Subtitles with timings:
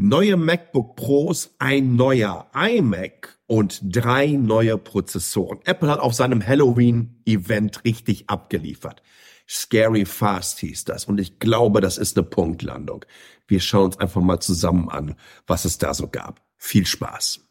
[0.00, 5.58] neue MacBook Pros, ein neuer iMac und drei neue Prozessoren.
[5.66, 9.02] Apple hat auf seinem Halloween-Event richtig abgeliefert.
[9.46, 11.04] Scary Fast hieß das.
[11.04, 13.04] Und ich glaube, das ist eine Punktlandung.
[13.46, 15.16] Wir schauen uns einfach mal zusammen an,
[15.46, 16.40] was es da so gab.
[16.56, 17.46] Viel Spaß.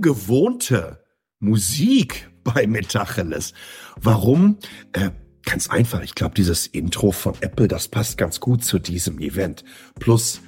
[0.00, 1.04] Ungewohnte
[1.40, 3.52] Musik bei Metacheles.
[4.00, 4.56] Warum?
[4.92, 5.10] Äh,
[5.44, 6.00] ganz einfach.
[6.02, 9.62] Ich glaube, dieses Intro von Apple, das passt ganz gut zu diesem Event.
[9.98, 10.40] Plus,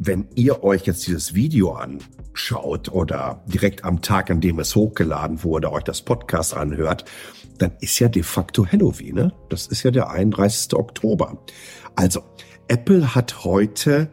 [0.00, 5.44] wenn ihr euch jetzt dieses Video anschaut oder direkt am Tag, an dem es hochgeladen
[5.44, 7.04] wurde, euch das Podcast anhört,
[7.58, 9.14] dann ist ja de facto Halloween.
[9.14, 9.32] Ne?
[9.48, 10.74] Das ist ja der 31.
[10.74, 11.40] Oktober.
[11.94, 12.24] Also,
[12.66, 14.10] Apple hat heute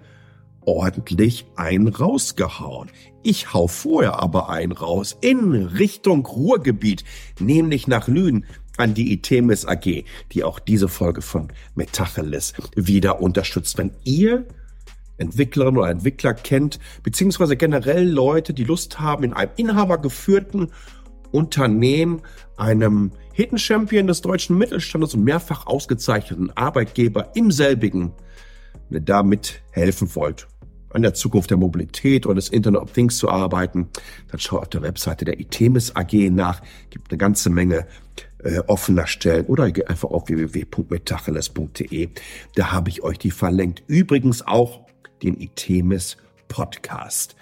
[0.62, 2.92] ordentlich einen rausgehauen.
[3.26, 7.06] Ich hau vorher aber einen raus in Richtung Ruhrgebiet,
[7.40, 10.04] nämlich nach Lünen an die Itemis AG,
[10.34, 13.78] die auch diese Folge von Metacheles wieder unterstützt.
[13.78, 14.46] Wenn ihr
[15.18, 20.74] Entwicklerinnen oder Entwickler kennt, beziehungsweise generell Leute, die Lust haben, in einem inhabergeführten
[21.32, 22.24] Unternehmen,
[22.58, 28.12] einem Hidden Champion des deutschen Mittelstandes und mehrfach ausgezeichneten Arbeitgeber im selbigen,
[28.90, 30.48] da mithelfen wollt
[30.94, 33.90] an der Zukunft der Mobilität oder des Internet of Things zu arbeiten,
[34.30, 36.62] dann schau auf der Webseite der Itemis AG nach.
[36.90, 37.88] Gibt eine ganze Menge
[38.44, 42.10] äh, offener Stellen oder geh einfach auf www.metacheles.de.
[42.56, 43.84] Da habe ich euch die verlinkt.
[43.88, 44.86] Übrigens auch
[45.22, 47.36] den Itemis Podcast.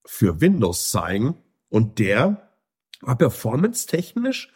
[0.06, 1.36] für Windows zeigen.
[1.70, 2.50] Und der
[3.02, 4.52] war performance-technisch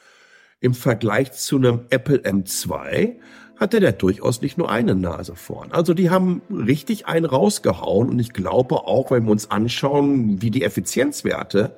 [0.60, 3.20] im Vergleich zu einem Apple M2
[3.58, 5.72] hatte der durchaus nicht nur eine Nase vorn.
[5.72, 10.52] Also die haben richtig einen rausgehauen und ich glaube auch, wenn wir uns anschauen, wie
[10.52, 11.76] die Effizienzwerte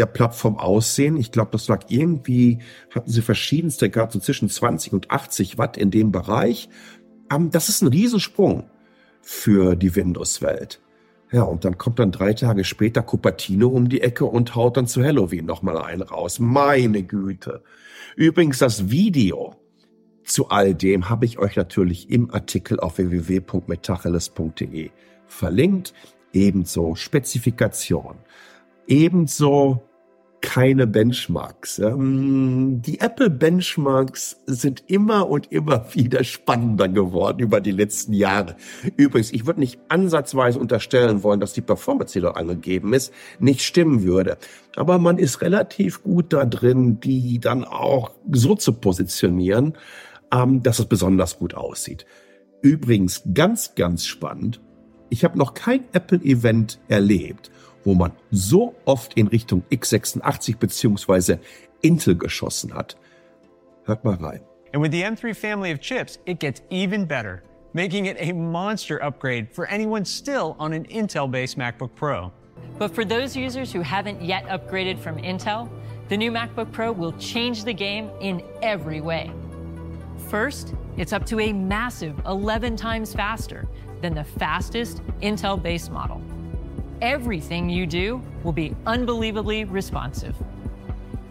[0.00, 1.16] der Plattform aussehen.
[1.18, 2.58] Ich glaube, das lag irgendwie,
[2.92, 6.70] hatten sie verschiedenste, gerade so zwischen 20 und 80 Watt in dem Bereich.
[7.30, 8.70] Ähm, das ist ein Riesensprung
[9.20, 10.80] für die Windows-Welt.
[11.32, 14.86] Ja, und dann kommt dann drei Tage später Cupertino um die Ecke und haut dann
[14.86, 16.40] zu Halloween nochmal einen raus.
[16.40, 17.62] Meine Güte.
[18.16, 19.54] Übrigens, das Video
[20.24, 24.90] zu all dem habe ich euch natürlich im Artikel auf www.metacheles.de
[25.26, 25.92] verlinkt.
[26.32, 28.16] Ebenso Spezifikation.
[28.86, 29.89] Ebenso
[30.40, 31.76] keine Benchmarks.
[31.76, 38.56] Die Apple Benchmarks sind immer und immer wieder spannender geworden über die letzten Jahre.
[38.96, 43.62] Übrigens, ich würde nicht ansatzweise unterstellen wollen, dass die Performance, die dort angegeben ist, nicht
[43.62, 44.38] stimmen würde.
[44.76, 49.74] Aber man ist relativ gut da drin, die dann auch so zu positionieren,
[50.32, 52.06] ähm, dass es besonders gut aussieht.
[52.62, 54.60] Übrigens, ganz, ganz spannend.
[55.08, 57.50] Ich habe noch kein Apple-Event erlebt,
[57.84, 61.38] wo man so oft in Richtung x86 bzw.
[61.82, 62.94] Intel geschossen hat.
[63.86, 64.40] Hört mal rein.
[64.72, 67.42] And with the M3 family of chips, it gets even better,
[67.72, 72.32] making it a monster upgrade for anyone still on an Intel-based MacBook Pro.
[72.78, 75.68] But for those users who haven't yet upgraded from Intel,
[76.08, 79.32] the new MacBook Pro will change the game in every way.
[80.28, 83.66] First, it's up to a massive 11 times faster
[84.00, 86.22] than the fastest Intel based model
[87.02, 90.36] everything you do will be unbelievably responsive.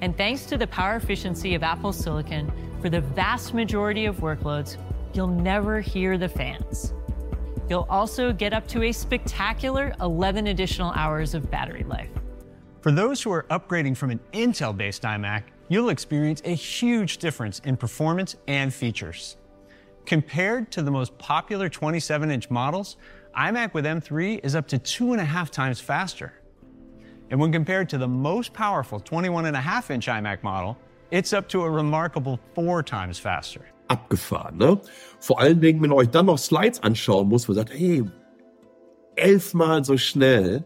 [0.01, 2.51] And thanks to the power efficiency of Apple Silicon,
[2.81, 4.77] for the vast majority of workloads,
[5.13, 6.94] you'll never hear the fans.
[7.69, 12.10] You'll also get up to a spectacular 11 additional hours of battery life.
[12.81, 17.60] For those who are upgrading from an Intel based iMac, you'll experience a huge difference
[17.60, 19.36] in performance and features.
[20.10, 22.98] Compared to the most popular 27 inch models,
[23.38, 26.34] iMac with M3 is up to two and a half times faster.
[27.30, 30.80] And when compared to the most powerful 21.5 inch iMac model,
[31.12, 33.64] it's up to a remarkable four times faster.
[33.92, 34.82] Abgefahren, ne?
[35.20, 38.04] Vor allen Dingen, wenn euch dann noch Slides anschauen muss, wo sagt, hey,
[39.16, 40.64] elfmal so schnell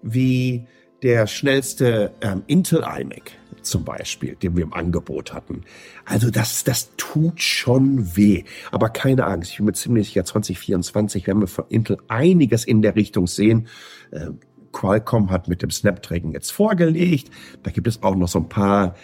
[0.00, 0.66] wie
[1.02, 5.62] der schnellste ähm, Intel iMac zum Beispiel, den wir im Angebot hatten.
[6.04, 8.44] Also das, das tut schon weh.
[8.70, 12.82] Aber keine Angst, ich bin mir ziemlich sicher, 2024 werden wir von Intel einiges in
[12.82, 13.68] der Richtung sehen.
[14.10, 14.30] Äh,
[14.72, 17.30] Qualcomm hat mit dem Snapdragon jetzt vorgelegt.
[17.62, 18.94] Da gibt es auch noch so ein paar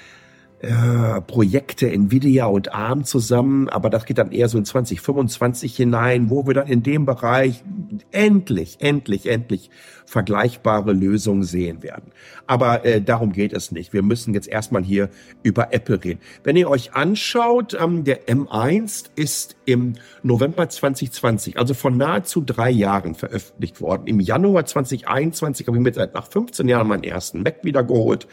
[0.60, 6.31] äh, Projekte Nvidia und ARM zusammen, aber das geht dann eher so in 2025 hinein,
[6.31, 7.62] wo wir dann in dem Bereich
[8.10, 9.70] endlich, endlich, endlich
[10.05, 12.10] vergleichbare Lösungen sehen werden.
[12.46, 13.93] Aber äh, darum geht es nicht.
[13.93, 15.10] Wir müssen jetzt erstmal hier
[15.44, 16.20] über Apple reden.
[16.43, 22.70] Wenn ihr euch anschaut, ähm, der M1 ist im November 2020, also vor nahezu drei
[22.70, 24.06] Jahren veröffentlicht worden.
[24.06, 28.26] Im Januar 2021 habe ich mir seit nach 15 Jahren meinen ersten Mac wiedergeholt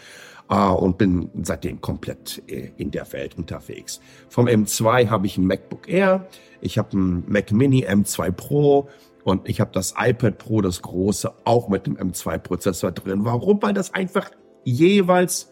[0.48, 4.00] und bin seitdem komplett äh, in der Welt unterwegs.
[4.30, 6.28] Vom M2 habe ich ein MacBook Air,
[6.62, 8.90] ich habe ein Mac Mini M2 Pro
[9.24, 13.26] und ich habe das iPad Pro, das große, auch mit dem M2-Prozessor drin.
[13.26, 13.62] Warum?
[13.62, 14.30] Weil das einfach
[14.64, 15.52] jeweils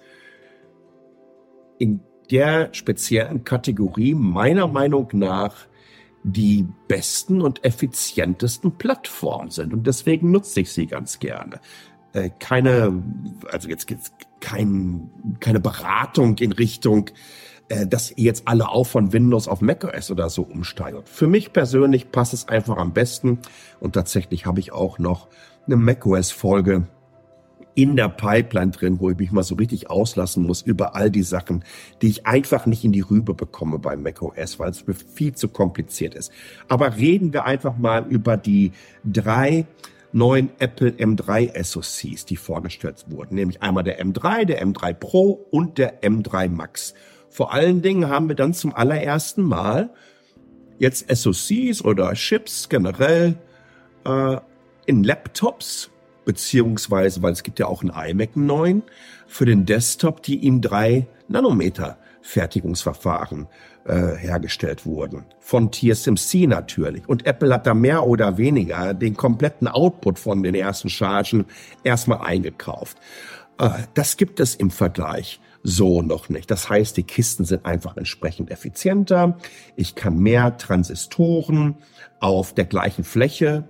[1.80, 5.56] in der speziellen Kategorie meiner Meinung nach
[6.24, 9.74] die besten und effizientesten Plattformen sind.
[9.74, 11.60] Und deswegen nutze ich sie ganz gerne.
[12.14, 13.04] Äh, keine,
[13.52, 14.14] also jetzt, jetzt
[14.44, 15.10] kein,
[15.40, 17.10] keine Beratung in Richtung,
[17.70, 21.08] äh, dass jetzt alle auch von Windows auf macOS oder so umsteigt.
[21.08, 23.40] Für mich persönlich passt es einfach am besten
[23.80, 25.30] und tatsächlich habe ich auch noch
[25.66, 26.88] eine macOS-Folge
[27.74, 31.24] in der Pipeline drin, wo ich mich mal so richtig auslassen muss über all die
[31.24, 31.64] Sachen,
[32.02, 36.16] die ich einfach nicht in die Rübe bekomme bei macOS, weil es viel zu kompliziert
[36.16, 36.34] ist.
[36.68, 38.74] Aber reden wir einfach mal über die
[39.06, 39.66] drei
[40.14, 45.78] neuen Apple M3 SoCs, die vorgestellt wurden, nämlich einmal der M3, der M3 Pro und
[45.78, 46.94] der M3 Max.
[47.30, 49.90] Vor allen Dingen haben wir dann zum allerersten Mal
[50.78, 53.36] jetzt SoCs oder Chips generell
[54.06, 54.38] äh,
[54.86, 55.90] in Laptops,
[56.26, 58.84] beziehungsweise, weil es gibt ja auch einen iMac 9,
[59.28, 63.48] für den Desktop, die in drei Nanometer Fertigungsverfahren
[63.86, 65.26] äh, hergestellt wurden.
[65.40, 67.08] Von TSMC natürlich.
[67.08, 71.46] Und Apple hat da mehr oder weniger den kompletten Output von den ersten Chargen
[71.84, 72.98] erstmal eingekauft.
[73.60, 76.52] Äh, das gibt es im Vergleich so noch nicht.
[76.52, 79.38] Das heißt, die Kisten sind einfach entsprechend effizienter.
[79.76, 81.76] Ich kann mehr Transistoren
[82.20, 83.64] auf der gleichen Fläche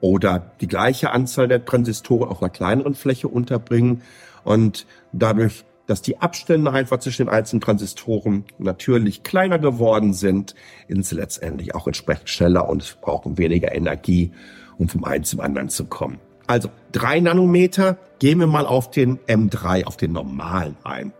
[0.00, 4.02] oder die gleiche Anzahl der Transistoren auf einer kleineren Fläche unterbringen.
[4.44, 10.54] Und dadurch dass die Abstände einfach zwischen den einzelnen Transistoren natürlich kleiner geworden sind,
[10.88, 14.32] sie letztendlich auch entsprechend schneller und brauchen weniger Energie,
[14.78, 16.18] um vom einen zum anderen zu kommen.
[16.46, 21.12] Also drei Nanometer, gehen wir mal auf den M3, auf den normalen ein.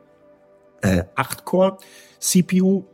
[0.82, 1.78] Äh, 8 Core,
[2.18, 2.84] CPU,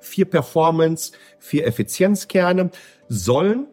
[0.00, 2.70] vier Performance, vier Effizienzkerne,
[3.08, 3.66] sollen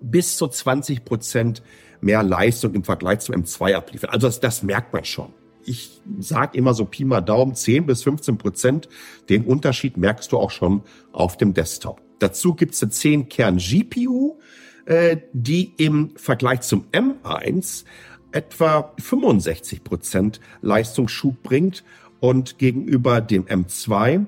[0.00, 1.62] bis zu 20 Prozent
[2.00, 4.10] mehr Leistung im Vergleich zum M2 abliefern.
[4.10, 5.32] Also das, das merkt man schon
[5.66, 8.88] ich sage immer so Pi mal Daumen, 10 bis 15 Prozent.
[9.28, 10.82] Den Unterschied merkst du auch schon
[11.12, 12.00] auf dem Desktop.
[12.18, 14.38] Dazu gibt's eine 10 Kern GPU,
[14.86, 17.84] äh, die im Vergleich zum M1
[18.32, 21.84] etwa 65 Prozent Leistungsschub bringt
[22.20, 24.26] und gegenüber dem M2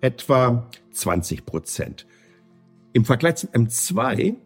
[0.00, 2.06] etwa 20 Prozent.
[2.92, 4.36] Im Vergleich zum M2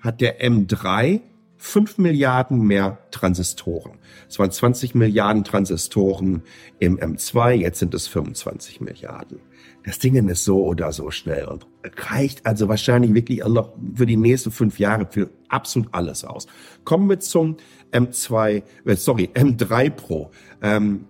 [0.00, 1.20] hat der M3
[1.64, 3.92] 5 Milliarden mehr Transistoren.
[4.28, 6.42] Es waren 20 Milliarden Transistoren
[6.80, 9.38] im M2, jetzt sind es 25 Milliarden.
[9.84, 11.64] Das Ding ist so oder so schnell und
[12.10, 16.48] reicht also wahrscheinlich wirklich noch für die nächsten fünf Jahre für absolut alles aus.
[16.82, 17.58] Kommen wir zum
[17.92, 20.32] M2, äh, sorry, M3 Pro.
[20.62, 21.06] Ähm,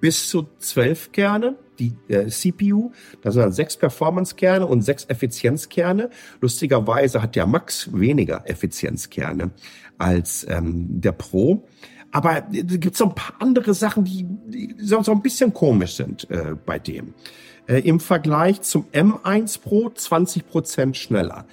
[0.00, 2.92] bis zu zwölf Kerne, die äh, CPU.
[3.22, 6.10] Da sind dann sechs Performance-Kerne und sechs Effizienzkerne.
[6.40, 9.50] Lustigerweise hat der Max weniger Effizienzkerne
[9.98, 11.66] als ähm, der Pro.
[12.10, 15.94] Aber es gibt so ein paar andere Sachen, die, die so, so ein bisschen komisch
[15.94, 17.14] sind äh, bei dem.
[17.66, 21.46] Äh, Im Vergleich zum M1 Pro 20 Prozent schneller.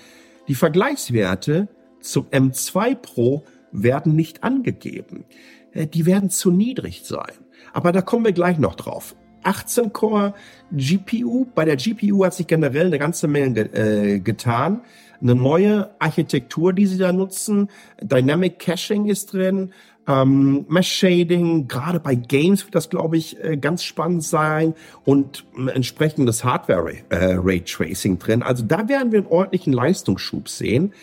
[0.47, 1.69] Die Vergleichswerte
[2.01, 5.25] zum M2 Pro werden nicht angegeben.
[5.71, 7.31] Äh, die werden zu niedrig sein.
[7.71, 9.15] Aber da kommen wir gleich noch drauf.
[9.43, 10.33] 18 Core
[10.71, 11.45] GPU.
[11.55, 14.81] Bei der GPU hat sich generell eine ganze Menge äh, getan.
[15.21, 17.69] Eine neue Architektur, die sie da nutzen.
[18.01, 19.73] Dynamic Caching ist drin.
[20.07, 24.73] Ähm, Mesh Shading, gerade bei Games wird das, glaube ich, äh, ganz spannend sein
[25.05, 28.41] und ein entsprechendes Hardware äh, Ray Tracing drin.
[28.41, 30.93] Also da werden wir einen ordentlichen Leistungsschub sehen.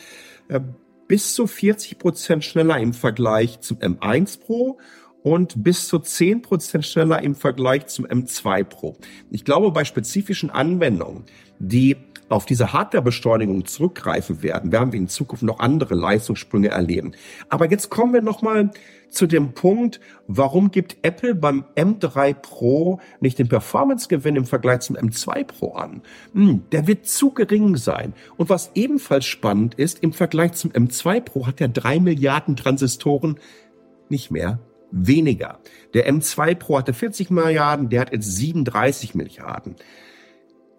[0.48, 0.60] Äh,
[1.06, 4.78] bis zu 40 Prozent schneller im Vergleich zum M1 Pro
[5.26, 8.96] und bis zu zehn Prozent schneller im Vergleich zum M2 Pro.
[9.32, 11.24] Ich glaube, bei spezifischen Anwendungen,
[11.58, 11.96] die
[12.28, 17.10] auf diese Hardwarebeschleunigung zurückgreifen werden, werden wir in Zukunft noch andere Leistungssprünge erleben.
[17.48, 18.70] Aber jetzt kommen wir nochmal
[19.08, 24.94] zu dem Punkt, warum gibt Apple beim M3 Pro nicht den Performance-Gewinn im Vergleich zum
[24.94, 26.02] M2 Pro an?
[26.34, 28.14] Hm, der wird zu gering sein.
[28.36, 33.40] Und was ebenfalls spannend ist, im Vergleich zum M2 Pro hat er drei Milliarden Transistoren
[34.08, 35.58] nicht mehr weniger.
[35.94, 39.76] Der M2 Pro hatte 40 Milliarden, der hat jetzt 37 Milliarden.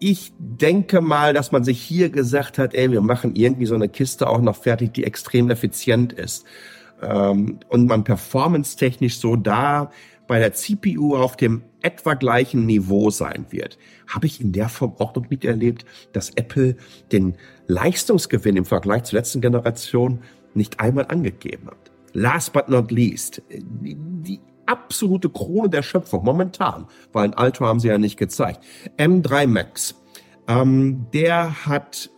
[0.00, 3.88] Ich denke mal, dass man sich hier gesagt hat, ey, wir machen irgendwie so eine
[3.88, 6.44] Kiste auch noch fertig, die extrem effizient ist.
[7.02, 9.90] Ähm, und man performance-technisch so da
[10.28, 13.78] bei der CPU auf dem etwa gleichen Niveau sein wird.
[14.06, 16.76] Habe ich in der Form auch noch miterlebt, dass Apple
[17.10, 17.34] den
[17.66, 20.20] Leistungsgewinn im Vergleich zur letzten Generation
[20.54, 21.87] nicht einmal angegeben hat.
[22.12, 27.80] Last but not least, die, die absolute Krone der Schöpfung momentan, weil ein Alto haben
[27.80, 28.60] sie ja nicht gezeigt.
[28.98, 29.94] M3 Max,
[30.46, 32.10] ähm, der hat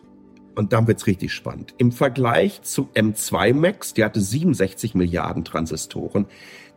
[0.56, 1.74] und dann wird's richtig spannend.
[1.78, 6.26] Im Vergleich zum M2 Max, der hatte 67 Milliarden Transistoren,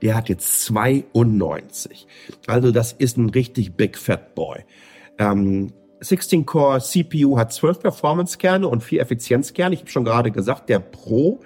[0.02, 2.08] der hat jetzt 92.
[2.48, 4.64] Also das ist ein richtig Big Fat Boy.
[5.18, 9.74] Ähm, 16-Core CPU hat 12 Performance-Kerne und 4 Effizienzkerne.
[9.74, 11.42] Ich habe schon gerade gesagt, der Pro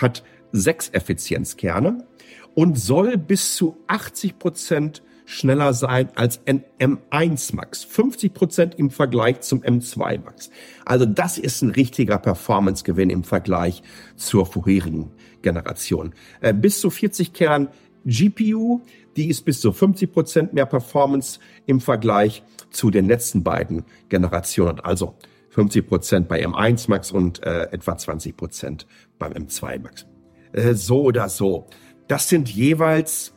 [0.00, 0.22] hat
[0.54, 2.06] 6 Effizienzkerne
[2.54, 7.82] und soll bis zu 80 Prozent schneller sein als ein M1 Max.
[7.82, 10.50] 50 Prozent im Vergleich zum M2 Max.
[10.84, 13.82] Also das ist ein richtiger Performance-Gewinn im Vergleich
[14.16, 15.10] zur vorherigen
[15.42, 16.14] Generation.
[16.40, 17.68] Äh, bis zu 40 Kern
[18.04, 18.82] GPU,
[19.16, 24.78] die ist bis zu 50 Prozent mehr Performance im Vergleich zu den letzten beiden Generationen.
[24.80, 25.16] Also
[25.50, 28.86] 50 Prozent bei M1 Max und äh, etwa 20 Prozent
[29.18, 30.06] beim M2 Max.
[30.54, 31.66] Äh, so oder so.
[32.08, 33.34] Das sind jeweils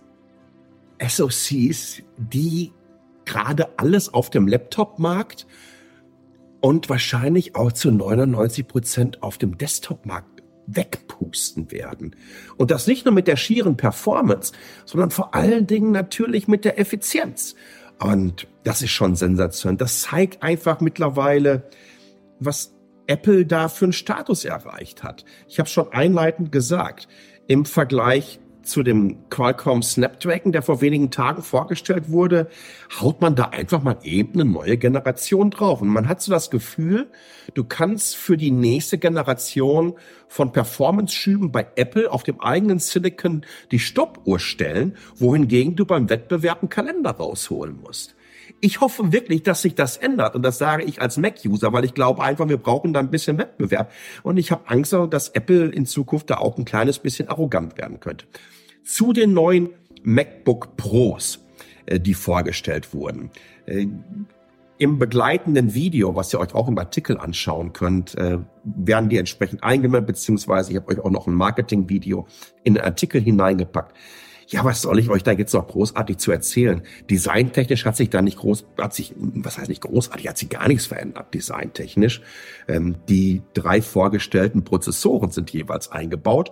[1.06, 2.74] SoCs, die
[3.26, 5.48] gerade alles auf dem Laptop-Markt
[6.62, 12.16] und wahrscheinlich auch zu 99 Prozent auf dem Desktop-Markt wegpusten werden.
[12.58, 14.54] Und das nicht nur mit der schieren Performance,
[14.86, 17.56] sondern vor allen Dingen natürlich mit der Effizienz.
[18.00, 19.78] Und das ist schon sensationell.
[19.78, 21.70] Das zeigt einfach mittlerweile,
[22.40, 22.77] was
[23.08, 25.26] Apple da für einen Status erreicht hat.
[25.48, 27.08] Ich habe schon einleitend gesagt,
[27.48, 32.50] im Vergleich zu dem Qualcomm Snapdragon, der vor wenigen Tagen vorgestellt wurde,
[33.00, 35.82] haut man da einfach mal eben eine neue Generation drauf.
[35.82, 37.10] Und man hat so das Gefühl,
[37.54, 39.94] du kannst für die nächste Generation
[40.28, 46.62] von Performance-Schüben bei Apple auf dem eigenen Silicon die Stoppuhr stellen, wohingegen du beim Wettbewerb
[46.62, 48.17] einen Kalender rausholen musst.
[48.60, 50.36] Ich hoffe wirklich, dass sich das ändert.
[50.36, 53.38] Und das sage ich als Mac-User, weil ich glaube einfach, wir brauchen da ein bisschen
[53.38, 53.92] Wettbewerb.
[54.24, 58.00] Und ich habe Angst, dass Apple in Zukunft da auch ein kleines bisschen arrogant werden
[58.00, 58.26] könnte
[58.88, 59.70] zu den neuen
[60.04, 61.40] MacBook Pros,
[61.86, 63.30] äh, die vorgestellt wurden.
[63.66, 63.88] Äh,
[64.80, 69.64] Im begleitenden Video, was ihr euch auch im Artikel anschauen könnt, äh, werden die entsprechend
[69.64, 72.28] eingemeldet, beziehungsweise ich habe euch auch noch ein Marketing-Video
[72.64, 73.94] in den Artikel hineingepackt.
[74.48, 76.82] Ja, was soll ich euch da jetzt noch großartig zu erzählen?
[77.10, 80.68] Designtechnisch hat sich da nicht groß, hat sich, was heißt nicht großartig, hat sich gar
[80.68, 82.22] nichts verändert, designtechnisch.
[82.68, 86.52] Ähm, die drei vorgestellten Prozessoren sind jeweils eingebaut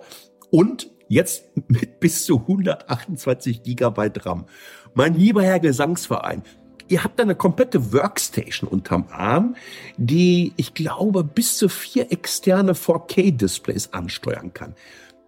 [0.50, 4.46] und Jetzt mit bis zu 128 Gigabyte RAM.
[4.94, 6.42] Mein lieber Herr Gesangsverein,
[6.88, 9.56] ihr habt eine komplette Workstation unterm Arm,
[9.96, 14.74] die, ich glaube, bis zu vier externe 4K-Displays ansteuern kann.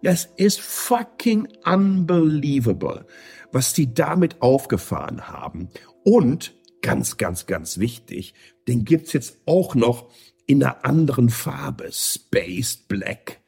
[0.01, 3.05] Das ist fucking unbelievable,
[3.51, 5.69] was die damit aufgefahren haben.
[6.03, 8.33] Und ganz, ganz, ganz wichtig,
[8.67, 10.09] den gibt's jetzt auch noch
[10.45, 13.39] in einer anderen Farbe, Spaced Black.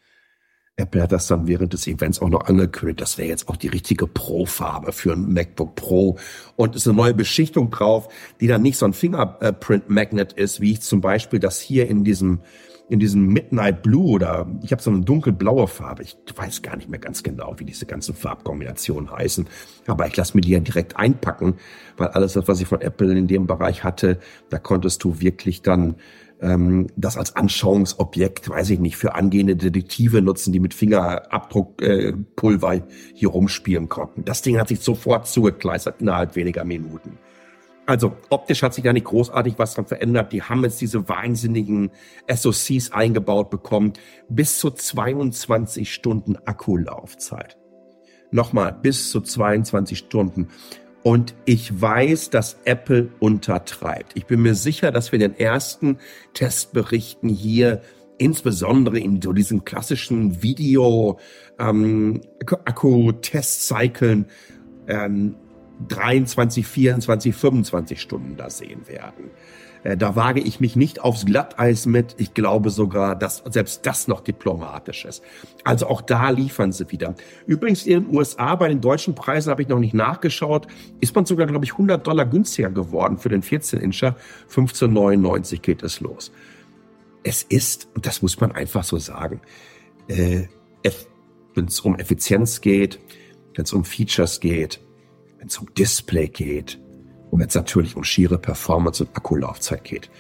[0.78, 3.02] Apple hat das dann während des Events auch noch angekündigt.
[3.02, 6.18] Das wäre jetzt auch die richtige Pro-Farbe für ein MacBook Pro.
[6.56, 8.08] Und ist eine neue Beschichtung drauf,
[8.40, 12.40] die dann nicht so ein Fingerprint-Magnet ist, wie ich zum Beispiel das hier in diesem
[12.92, 16.04] in diesem Midnight Blue oder ich habe so eine dunkelblaue Farbe.
[16.04, 19.48] Ich weiß gar nicht mehr ganz genau, wie diese ganzen Farbkombinationen heißen.
[19.88, 21.56] Aber ich lasse mir die ja direkt einpacken,
[21.96, 24.20] weil alles, was ich von Apple in dem Bereich hatte,
[24.50, 25.96] da konntest du wirklich dann
[26.42, 32.82] ähm, das als Anschauungsobjekt, weiß ich nicht, für angehende Detektive nutzen, die mit Fingerabdruckpulver äh,
[33.14, 34.26] hier rumspielen konnten.
[34.26, 37.18] Das Ding hat sich sofort zugekleistert innerhalb weniger Minuten.
[37.92, 40.32] Also optisch hat sich da nicht großartig was dran verändert.
[40.32, 41.92] Die haben jetzt diese wahnsinnigen
[42.34, 43.92] SoCs eingebaut bekommen.
[44.30, 47.58] Bis zu 22 Stunden Akkulaufzeit.
[48.32, 50.48] Nochmal, bis zu 22 Stunden.
[51.04, 54.14] Und ich weiß, dass Apple untertreibt.
[54.16, 55.98] Ich bin mir sicher, dass wir den ersten
[56.34, 57.82] Testberichten hier
[58.18, 61.20] insbesondere in so diesen klassischen Video
[61.60, 64.28] ähm, Akku-Testcyclen
[64.88, 65.36] ähm,
[65.88, 69.32] 23, 24, 25 Stunden da sehen werden.
[69.84, 72.16] Äh, da wage ich mich nicht aufs Glatteis mit.
[72.18, 75.24] Ich glaube sogar, dass selbst das noch diplomatisch ist.
[75.64, 77.16] Also auch da liefern sie wieder.
[77.46, 80.68] Übrigens in den USA bei den deutschen Preisen habe ich noch nicht nachgeschaut,
[81.00, 84.16] ist man sogar, glaube ich, 100 Dollar günstiger geworden für den 14-Incher.
[84.50, 86.32] 15,99 geht es los.
[87.24, 89.42] Es ist, und das muss man einfach so sagen,
[90.08, 90.48] äh,
[91.54, 93.00] wenn es um Effizienz geht,
[93.56, 94.80] wenn es um Features geht,
[95.42, 96.80] wenn es um Display geht
[97.32, 100.12] und wenn es natürlich um schiere Performance und Akkulaufzeit geht.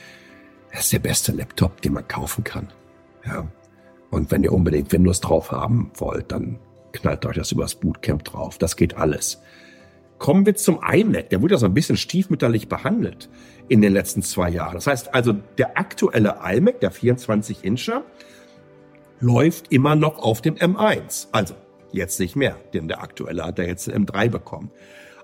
[0.72, 2.70] Das ist der beste Laptop, den man kaufen kann.
[3.24, 3.48] Ja.
[4.10, 6.60] Und wenn ihr unbedingt Windows drauf haben wollt, dann
[6.92, 8.58] knallt euch das übers Bootcamp drauf.
[8.58, 9.42] Das geht alles.
[10.18, 11.30] Kommen wir zum iMac.
[11.30, 13.30] Der wurde ja so ein bisschen stiefmütterlich behandelt
[13.68, 14.74] in den letzten zwei Jahren.
[14.74, 18.04] Das heißt also, der aktuelle iMac, der 24-Incher,
[19.20, 21.28] läuft immer noch auf dem M1.
[21.32, 21.54] Also
[21.92, 24.72] jetzt nicht mehr, denn der aktuelle hat er jetzt den M3 bekommen.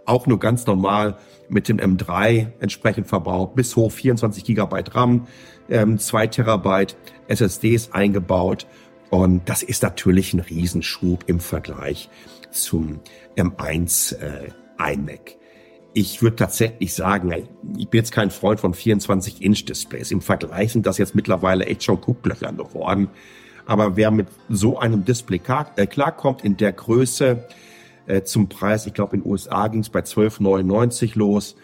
[0.07, 1.17] Auch nur ganz normal
[1.49, 5.27] mit dem M3 entsprechend verbraucht, bis hoch 24 Gigabyte RAM,
[5.69, 6.95] ähm, 2 Terabyte
[7.27, 8.67] SSDs eingebaut.
[9.09, 12.09] Und das ist natürlich ein Riesenschub im Vergleich
[12.51, 13.01] zum
[13.35, 15.35] M1 äh, iMac.
[15.93, 17.33] Ich würde tatsächlich sagen,
[17.77, 20.11] ich bin jetzt kein Freund von 24-Inch-Displays.
[20.11, 23.09] Im Vergleich sind das jetzt mittlerweile echt schon Gucklöcher geworden.
[23.65, 25.41] Aber wer mit so einem Display
[25.75, 27.45] äh, klarkommt in der Größe
[28.07, 31.55] äh, zum Preis, ich glaube in den USA ging es bei 12,99 los.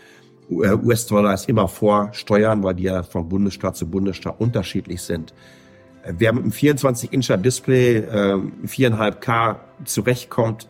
[0.50, 5.34] Äh, US-Dollar ist immer vor Steuern, weil die ja von Bundesstaat zu Bundesstaat unterschiedlich sind.
[6.04, 8.36] Äh, wer mit einem 24-Incher Display äh,
[8.66, 10.68] 4,5K zurechtkommt,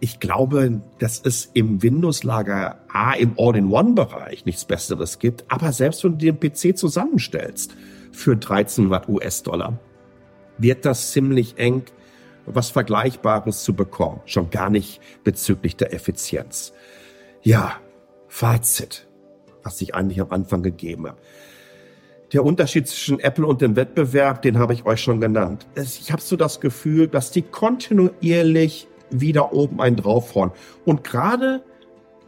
[0.00, 5.44] ich glaube, dass es im Windows-Lager A im All-in-One-Bereich nichts Besseres gibt.
[5.48, 7.74] Aber selbst wenn du den PC zusammenstellst
[8.12, 9.78] für 13 Watt US-Dollar,
[10.56, 11.82] wird das ziemlich eng,
[12.54, 14.20] was Vergleichbares zu bekommen.
[14.24, 16.72] Schon gar nicht bezüglich der Effizienz.
[17.42, 17.76] Ja,
[18.28, 19.06] Fazit,
[19.62, 21.18] was ich eigentlich am Anfang gegeben habe.
[22.32, 25.66] Der Unterschied zwischen Apple und dem Wettbewerb, den habe ich euch schon genannt.
[25.76, 30.50] Ich habe so das Gefühl, dass die kontinuierlich wieder oben einen draufhauen.
[30.84, 31.62] Und gerade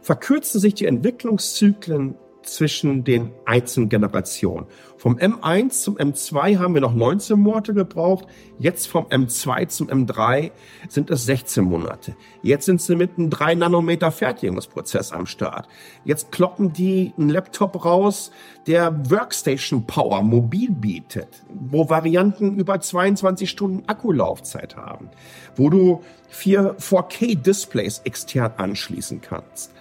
[0.01, 4.65] verkürzen sich die Entwicklungszyklen zwischen den einzelnen Generationen.
[4.97, 8.27] Vom M1 zum M2 haben wir noch 19 Monate gebraucht.
[8.59, 10.51] Jetzt vom M2 zum M3
[10.89, 12.15] sind es 16 Monate.
[12.43, 15.67] Jetzt sind sie mit einem 3 Nanometer Fertigungsprozess am Start.
[16.05, 18.31] Jetzt kloppen die einen Laptop raus,
[18.67, 25.09] der Workstation Power mobil bietet, wo Varianten über 22 Stunden Akkulaufzeit haben,
[25.55, 29.71] wo du vier 4K Displays extern anschließen kannst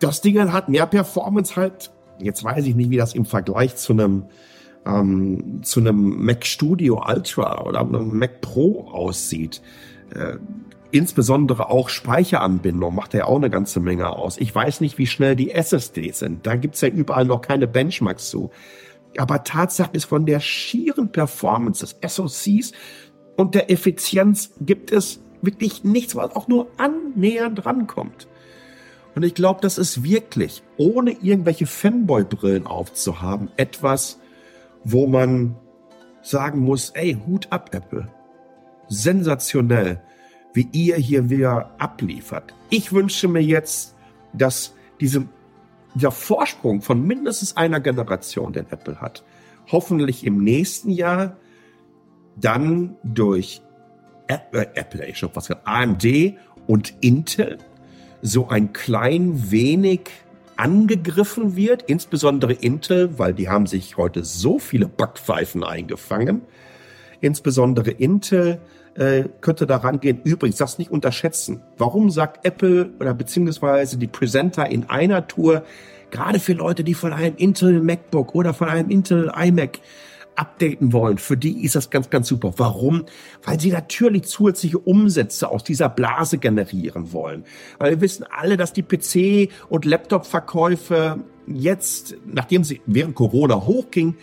[0.00, 1.90] das Ding hat mehr Performance halt.
[2.20, 4.24] Jetzt weiß ich nicht, wie das im Vergleich zu einem
[4.86, 9.60] ähm, zu einem Mac Studio Ultra oder einem Mac Pro aussieht.
[10.14, 10.38] Äh,
[10.90, 14.38] insbesondere auch Speicheranbindung macht ja auch eine ganze Menge aus.
[14.38, 16.46] Ich weiß nicht, wie schnell die SSDs sind.
[16.46, 18.50] Da gibt's ja überall noch keine Benchmarks zu.
[19.16, 22.72] Aber Tatsache ist, von der schieren Performance des SoCs
[23.36, 28.28] und der Effizienz gibt es wirklich nichts, was auch nur annähernd rankommt.
[29.18, 34.20] Und ich glaube, das ist wirklich, ohne irgendwelche Fanboy-Brillen aufzuhaben, etwas,
[34.84, 35.56] wo man
[36.22, 38.06] sagen muss, ey, Hut ab, Apple.
[38.86, 40.00] Sensationell,
[40.54, 42.54] wie ihr hier wieder abliefert.
[42.70, 43.96] Ich wünsche mir jetzt,
[44.34, 45.26] dass diese,
[45.96, 49.24] dieser Vorsprung von mindestens einer Generation, den Apple hat,
[49.66, 51.38] hoffentlich im nächsten Jahr
[52.36, 53.62] dann durch
[54.28, 56.06] Apple, äh, Apple ich schon was AMD
[56.68, 57.58] und Intel
[58.22, 60.10] so ein klein wenig
[60.56, 66.42] angegriffen wird, insbesondere Intel, weil die haben sich heute so viele Backpfeifen eingefangen.
[67.20, 68.60] Insbesondere Intel
[68.94, 70.20] äh, könnte daran gehen.
[70.24, 71.62] Übrigens, das nicht unterschätzen.
[71.76, 75.62] Warum sagt Apple oder beziehungsweise die Presenter in einer Tour,
[76.10, 79.78] gerade für Leute, die von einem Intel MacBook oder von einem Intel iMac
[80.38, 82.54] updaten wollen, für die ist das ganz, ganz super.
[82.56, 83.04] Warum?
[83.42, 87.44] Weil sie natürlich zusätzliche Umsätze aus dieser Blase generieren wollen.
[87.78, 94.16] Weil wir wissen alle, dass die PC- und Laptop-Verkäufe jetzt, nachdem sie während Corona hochging,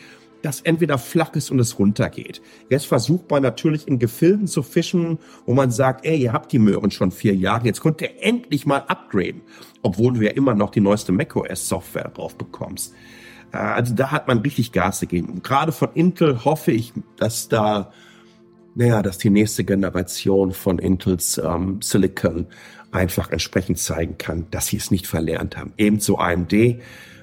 [0.45, 2.39] das entweder flach ist und es runtergeht.
[2.69, 6.59] Jetzt versucht man natürlich in Gefilden zu fischen, wo man sagt, ey, ihr habt die
[6.59, 9.41] Möhren schon vier Jahre, jetzt könnt ihr endlich mal upgraden,
[9.81, 12.93] obwohl du ja immer noch die neueste macOS-Software drauf bekommst.
[13.55, 15.29] Äh, also da hat man richtig Gas gegeben.
[15.29, 17.91] Und gerade von Intel hoffe ich, dass da,
[18.75, 22.47] naja, dass die nächste Generation von Intels ähm, Silicon
[22.91, 25.73] einfach entsprechend zeigen kann, dass sie es nicht verlernt haben.
[25.77, 26.53] Ebenso AMD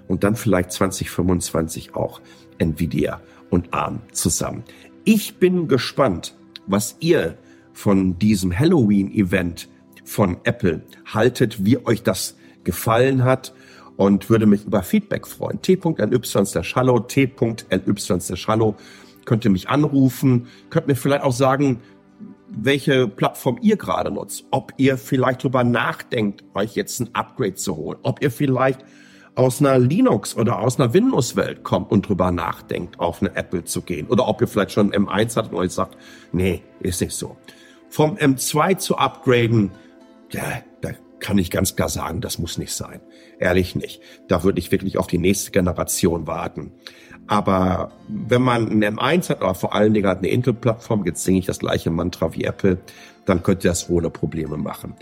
[0.09, 2.21] und dann vielleicht 2025 auch
[2.59, 4.64] Nvidia und ARM zusammen.
[5.05, 7.38] Ich bin gespannt, was ihr
[7.73, 9.68] von diesem Halloween-Event
[10.05, 13.55] von Apple haltet, wie euch das gefallen hat
[14.03, 15.62] und würde mich über Feedback freuen.
[15.62, 18.75] t.ly/hallo, t.ly/hallo.
[19.25, 21.81] Könnt ihr mich anrufen, könnt mir vielleicht auch sagen,
[22.49, 27.77] welche Plattform ihr gerade nutzt, ob ihr vielleicht drüber nachdenkt, euch jetzt ein Upgrade zu
[27.77, 28.85] holen, ob ihr vielleicht
[29.37, 33.83] aus einer Linux oder aus einer Windows-Welt kommt und drüber nachdenkt, auf eine Apple zu
[33.83, 34.09] gehen.
[34.09, 35.97] Oder ob ihr vielleicht schon M1 habt und euch sagt,
[36.33, 37.37] nee, ist nicht so.
[37.88, 39.71] Vom M2 zu upgraden,
[40.31, 40.62] ja,
[41.22, 43.00] kann ich ganz klar sagen, das muss nicht sein.
[43.38, 44.02] Ehrlich nicht.
[44.28, 46.72] Da würde ich wirklich auf die nächste Generation warten.
[47.28, 51.38] Aber wenn man ein M1 hat, aber vor allen Dingen hat eine Intel-Plattform, jetzt singe
[51.38, 52.78] ich das gleiche Mantra wie Apple,
[53.24, 54.96] dann könnt ihr das ohne Probleme machen.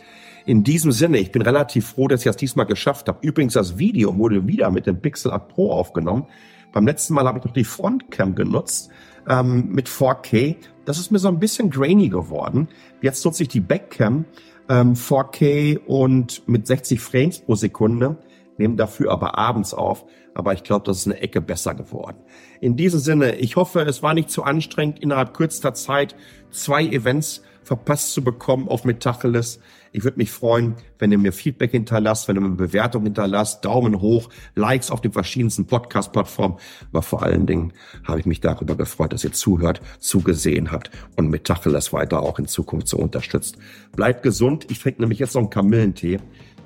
[0.45, 3.19] In diesem Sinne, ich bin relativ froh, dass ich das diesmal geschafft habe.
[3.23, 6.27] Übrigens, das Video wurde wieder mit dem Pixel 8 Pro aufgenommen.
[6.73, 8.91] Beim letzten Mal habe ich noch die Frontcam genutzt
[9.29, 10.57] ähm, mit 4K.
[10.85, 12.69] Das ist mir so ein bisschen grainy geworden.
[13.01, 14.25] Jetzt nutze ich die Backcam
[14.71, 18.17] ähm, 4K und mit 60 Frames pro Sekunde
[18.57, 20.05] nehme dafür aber abends auf.
[20.33, 22.19] Aber ich glaube, das ist eine Ecke besser geworden.
[22.61, 26.15] In diesem Sinne, ich hoffe, es war nicht zu anstrengend, innerhalb kürzester Zeit
[26.51, 29.61] zwei Events verpasst zu bekommen auf Metacheles.
[29.93, 34.01] Ich würde mich freuen, wenn ihr mir Feedback hinterlasst, wenn ihr mir Bewertung hinterlasst, Daumen
[34.01, 36.59] hoch, Likes auf den verschiedensten Podcast-Plattformen.
[36.93, 37.73] Aber vor allen Dingen
[38.05, 42.47] habe ich mich darüber gefreut, dass ihr zuhört, zugesehen habt und Metacheles weiter auch in
[42.47, 43.57] Zukunft so unterstützt.
[43.97, 44.67] Bleibt gesund.
[44.71, 46.19] Ich trinke nämlich jetzt noch einen Kamillentee.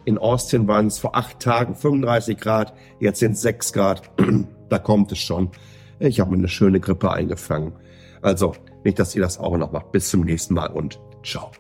[0.05, 4.11] In Austin waren es vor acht Tagen 35 Grad, jetzt sind es 6 Grad.
[4.69, 5.51] da kommt es schon.
[5.99, 7.73] Ich habe mir eine schöne Grippe eingefangen.
[8.21, 8.55] Also
[8.85, 9.93] nicht, dass ihr das auch noch macht.
[9.93, 11.51] Bis zum nächsten Mal und ciao.